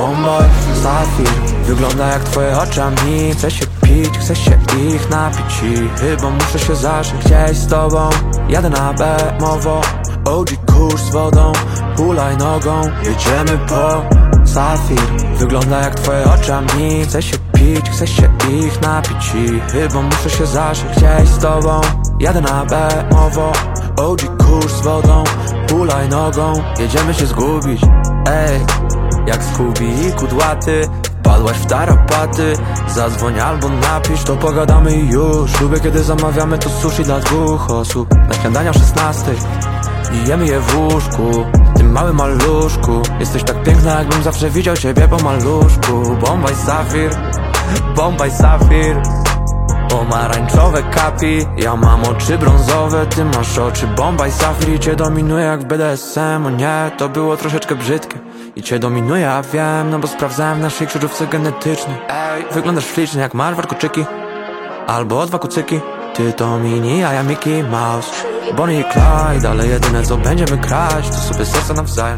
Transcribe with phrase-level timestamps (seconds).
[0.00, 0.48] Bombaj,
[0.82, 1.28] Safir
[1.64, 3.32] Wygląda jak twoje oczami.
[3.32, 4.58] Chcę się pić, chcę się
[4.94, 8.10] ich napić I chyba muszę się zacząć gdzieś z tobą.
[8.48, 9.80] Jadę na bemowo
[10.24, 11.52] OG kurs z wodą
[11.96, 12.82] Hulaj nogą.
[12.82, 14.02] Jedziemy po
[14.44, 15.00] Safir
[15.38, 17.04] Wygląda jak twoje oczami.
[17.04, 21.80] Chcę się pić, chcę się ich napić I chyba muszę się zacząć gdzieś z tobą.
[22.20, 23.52] Jadę na bemowo
[23.96, 25.24] OG kurs z wodą
[25.70, 26.52] Hulaj nogą.
[26.78, 27.82] Jedziemy się zgubić
[28.26, 28.60] Ej
[29.26, 30.88] jak Scooby i kudłaty
[31.30, 32.52] Padłaś w tarapaty.
[32.88, 35.60] Zadzwoń albo napisz, to pogadamy już.
[35.60, 38.08] Lubię kiedy zamawiamy to sushi dla dwóch osób.
[38.28, 39.24] Na śniadania o 16
[40.12, 41.46] I jemy je w łóżku.
[41.76, 43.02] Tym małym maluszku.
[43.20, 46.16] Jesteś tak piękna jakbym zawsze widział ciebie po maluszku.
[46.20, 47.10] Bombaj Safir
[47.96, 49.02] Bombaj Safir
[49.90, 53.88] Pomarańczowe kapi Ja mam oczy brązowe, ty masz oczy
[54.30, 58.18] Safir i cię dominuje jak w BDSM O nie, to było troszeczkę brzydkie
[58.56, 61.96] I cię dominuje, ja wiem, no bo sprawdzałem w naszej krzyżówce genetycznej.
[62.08, 64.04] Ej, wyglądasz ślicznie jak Marwar Kuczyki
[64.86, 65.80] Albo dwa kucyki.
[66.14, 68.10] Ty to mini, a ja Mickey Mouse.
[68.56, 72.16] Bonnie i Clyde, ale jedyne co będziemy kraść To sobie serca nawzajem.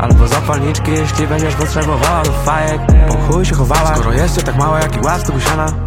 [0.00, 2.80] Albo zapalniczki, jeśli będziesz potrzebowała do fajek.
[3.08, 5.85] Po chuj się chowała, skoro jesteś tak mała jak i łaska busiana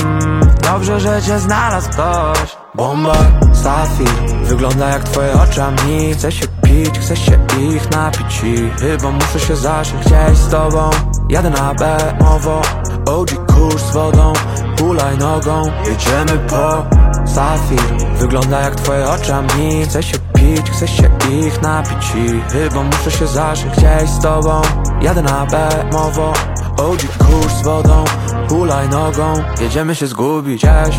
[0.00, 2.56] Mm, Dobrze, że cię znalazł ktoś.
[2.74, 3.16] Bomba,
[3.52, 4.08] Safir
[4.44, 6.14] Wygląda jak twoje oczami.
[6.14, 7.38] Chcę się pić, chcę się
[7.74, 10.90] ich napić I chyba muszę się zacząć gdzieś z tobą.
[11.28, 12.62] Jadę na bemowo
[13.06, 14.32] OG kurs z wodą
[14.80, 15.62] Hulaj nogą.
[15.86, 16.86] Jedziemy po
[17.26, 17.80] Safir
[18.18, 19.84] Wygląda jak twoje oczami.
[19.84, 21.10] Chcę się pić, chcę się
[21.46, 24.62] ich napić I chyba muszę się zacząć gdzieś z tobą.
[25.02, 26.32] Jadę na bemowo
[26.82, 28.04] OG kurs z wodą
[28.48, 29.34] Hulaj nogą.
[29.60, 30.96] Jedziemy się zgubić gdzieś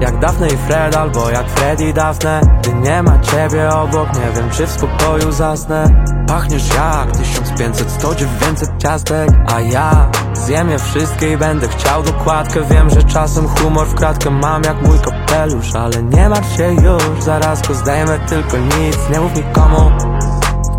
[0.00, 4.40] jak Daphne i Fred, albo jak Fred i Daphne Gdy nie ma ciebie obok, nie
[4.40, 6.04] wiem czy w spokoju zasnę.
[6.28, 9.30] Pachniesz jak 1500, 100, 900 ciastek.
[9.54, 12.60] A ja zjem je wszystkie i będę chciał dokładkę.
[12.70, 15.74] Wiem, że czasem humor w kratkę mam jak mój kapelusz.
[15.74, 18.98] Ale nie martw się już, zaraz go zdejmę, tylko nic.
[19.12, 19.90] Nie mów nikomu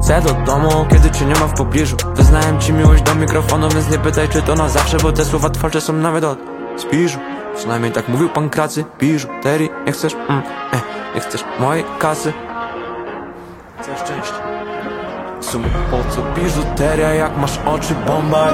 [0.09, 1.97] Chcę do domu, kiedy cię nie ma w pobliżu.
[2.15, 5.49] Wyznałem ci miłość do mikrofonu, więc nie pytaj czy to na zawsze Bo te słowa
[5.49, 6.39] twórcze są nawet od
[6.77, 7.19] spiżu.
[7.55, 9.69] Przynajmniej tak mówił pan kracy, biżuterii.
[9.85, 10.41] Nie chcesz, mm,
[10.73, 10.81] eh,
[11.15, 12.33] nie chcesz mojej kasy.
[13.81, 14.33] Chcę szczęścia.
[15.41, 18.53] W sumie po co biżuteria, jak masz oczy bombaj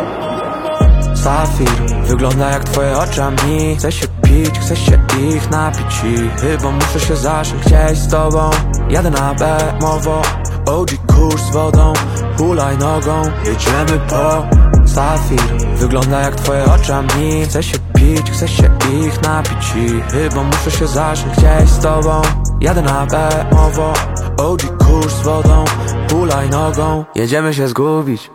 [1.16, 1.70] Safir,
[2.04, 3.76] wygląda jak twoje oczami.
[3.78, 5.00] Chcę się pić, chcę się
[5.36, 8.50] ich napić I chyba muszę się zacząć gdzieś z tobą
[8.90, 10.22] Jadę na bemowo
[10.66, 11.94] OG kurs z wodą
[12.38, 13.22] Hulaj nogą.
[13.46, 14.48] Jedziemy po
[14.88, 15.42] Safir.
[15.76, 18.64] Wygląda jak twoje oczami Chcę się pić, chcę się
[19.06, 19.74] ich napić.
[19.76, 22.22] I chyba muszę się zacząć gdzieś z tobą.
[22.62, 23.94] Jadę na bemowo
[24.38, 25.66] OG kurs z wodą
[26.12, 27.06] Hulaj nogą.
[27.16, 28.32] Jedziemy się zgubić